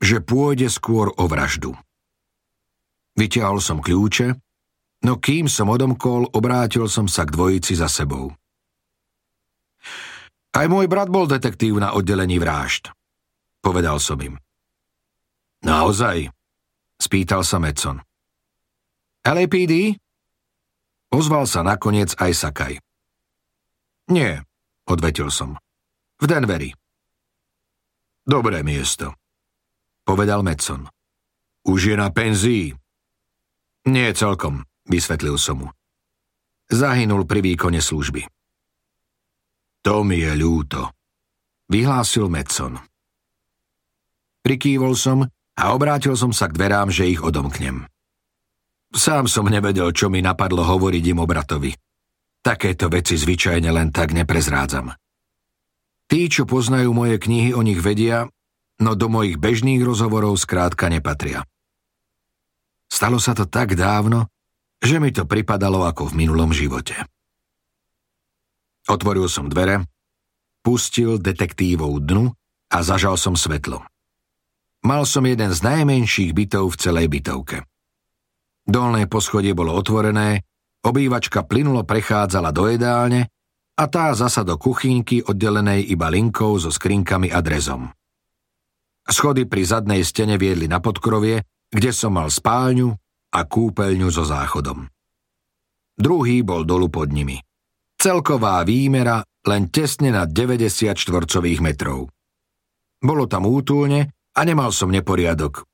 že 0.02 0.22
pôjde 0.22 0.66
skôr 0.66 1.14
o 1.14 1.24
vraždu. 1.30 1.74
Vyťahol 3.18 3.58
som 3.58 3.82
kľúče, 3.82 4.34
no 5.04 5.16
kým 5.16 5.48
som 5.48 5.72
odomkol, 5.72 6.28
obrátil 6.36 6.88
som 6.88 7.08
sa 7.08 7.24
k 7.24 7.32
dvojici 7.32 7.76
za 7.76 7.88
sebou. 7.88 8.32
Aj 10.50 10.66
môj 10.66 10.90
brat 10.90 11.08
bol 11.08 11.30
detektív 11.30 11.78
na 11.78 11.94
oddelení 11.94 12.36
vrážd, 12.42 12.90
povedal 13.64 14.02
som 14.02 14.18
im. 14.20 14.36
Naozaj? 15.62 16.32
spýtal 17.00 17.40
sa 17.44 17.56
Metson. 17.56 18.00
LAPD? 19.24 19.96
Ozval 21.10 21.48
sa 21.48 21.64
nakoniec 21.64 22.12
aj 22.20 22.32
Sakaj. 22.36 22.74
Nie, 24.12 24.44
odvetil 24.84 25.32
som. 25.32 25.56
V 26.20 26.24
Denveri. 26.28 26.76
Dobré 28.26 28.60
miesto, 28.60 29.16
povedal 30.04 30.44
Metson. 30.44 30.86
Už 31.64 31.92
je 31.92 31.96
na 31.96 32.12
penzii, 32.12 32.72
nie 33.88 34.08
celkom, 34.12 34.64
vysvetlil 34.90 35.38
som 35.38 35.64
mu. 35.64 35.68
zahynul 36.70 37.26
pri 37.26 37.40
výkone 37.42 37.78
služby. 37.78 38.26
To 39.86 40.02
mi 40.02 40.20
je 40.20 40.32
ľúto, 40.36 40.92
vyhlásil 41.70 42.28
Metson. 42.28 42.76
Prikývol 44.42 44.98
som 44.98 45.24
a 45.56 45.62
obrátil 45.72 46.18
som 46.18 46.34
sa 46.34 46.50
k 46.50 46.56
dverám, 46.56 46.90
že 46.90 47.08
ich 47.08 47.22
odomknem. 47.22 47.86
Sám 48.90 49.30
som 49.30 49.46
nevedel, 49.46 49.94
čo 49.94 50.10
mi 50.10 50.18
napadlo 50.18 50.66
hovoriť 50.66 51.04
im 51.14 51.22
o 51.22 51.26
bratovi. 51.26 51.70
Takéto 52.42 52.90
veci 52.90 53.14
zvyčajne 53.14 53.70
len 53.70 53.94
tak 53.94 54.10
neprezrádzam. 54.16 54.90
Tí, 56.10 56.26
čo 56.26 56.42
poznajú 56.42 56.90
moje 56.90 57.22
knihy, 57.22 57.54
o 57.54 57.62
nich 57.62 57.78
vedia, 57.78 58.26
no 58.82 58.98
do 58.98 59.06
mojich 59.06 59.38
bežných 59.38 59.78
rozhovorov 59.84 60.34
skrátka 60.40 60.90
nepatria. 60.90 61.46
Stalo 62.90 63.22
sa 63.22 63.36
to 63.36 63.46
tak 63.46 63.78
dávno, 63.78 64.26
že 64.80 64.96
mi 64.96 65.12
to 65.12 65.28
pripadalo 65.28 65.84
ako 65.84 66.08
v 66.10 66.24
minulom 66.24 66.50
živote. 66.56 66.96
Otvoril 68.88 69.28
som 69.28 69.52
dvere, 69.52 69.84
pustil 70.64 71.20
detektívov 71.20 72.00
dnu 72.00 72.32
a 72.72 72.76
zažal 72.80 73.20
som 73.20 73.36
svetlo. 73.36 73.84
Mal 74.80 75.04
som 75.04 75.28
jeden 75.28 75.52
z 75.52 75.60
najmenších 75.60 76.32
bytov 76.32 76.72
v 76.72 76.80
celej 76.80 77.06
bytovke. 77.12 77.68
Dolné 78.64 79.04
poschodie 79.04 79.52
bolo 79.52 79.76
otvorené, 79.76 80.40
obývačka 80.80 81.44
plynulo 81.44 81.84
prechádzala 81.84 82.48
do 82.56 82.64
jedálne 82.72 83.28
a 83.76 83.84
tá 83.88 84.12
zasa 84.16 84.40
do 84.40 84.56
kuchynky 84.56 85.20
oddelenej 85.20 85.92
iba 85.92 86.08
linkou 86.08 86.56
so 86.56 86.72
skrinkami 86.72 87.28
a 87.28 87.44
drezom. 87.44 87.92
Schody 89.04 89.44
pri 89.44 89.62
zadnej 89.64 90.00
stene 90.04 90.40
viedli 90.40 90.68
na 90.68 90.80
podkrovie, 90.80 91.44
kde 91.68 91.90
som 91.92 92.16
mal 92.16 92.32
spálňu 92.32 92.96
a 93.30 93.40
kúpeľňu 93.46 94.08
so 94.10 94.26
záchodom. 94.26 94.86
Druhý 95.94 96.42
bol 96.42 96.66
dolu 96.66 96.90
pod 96.90 97.12
nimi– 97.12 97.38
Celková 98.00 98.64
výmera 98.64 99.20
len 99.44 99.68
tesne 99.68 100.08
na 100.08 100.24
90 100.24 100.96
štvorcových 100.96 101.60
metrov. 101.60 102.08
Bolo 102.96 103.28
tam 103.28 103.44
útulne 103.44 104.08
a 104.32 104.40
nemal 104.40 104.72
som 104.72 104.88
neporiadok. 104.88 105.68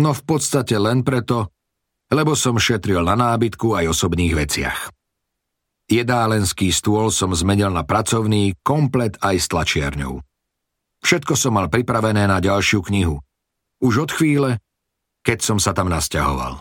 No 0.00 0.16
v 0.16 0.22
podstate 0.24 0.80
len 0.80 1.04
preto, 1.04 1.52
lebo 2.08 2.32
som 2.32 2.56
šetril 2.56 3.04
na 3.04 3.12
nábytku 3.12 3.76
aj 3.76 3.92
osobných 3.92 4.32
veciach. 4.32 4.88
Jedálenský 5.92 6.72
stôl 6.72 7.12
som 7.12 7.36
zmenil 7.36 7.68
na 7.68 7.84
pracovný, 7.84 8.56
komplet 8.64 9.20
aj 9.20 9.36
s 9.36 9.46
tlačiarňou. 9.52 10.24
Všetko 11.04 11.36
som 11.36 11.60
mal 11.60 11.68
pripravené 11.68 12.24
na 12.24 12.40
ďalšiu 12.40 12.88
knihu. 12.88 13.20
Už 13.84 14.08
od 14.08 14.10
chvíle, 14.16 14.64
keď 15.20 15.44
som 15.44 15.58
sa 15.60 15.76
tam 15.76 15.92
nasťahoval. 15.92 16.56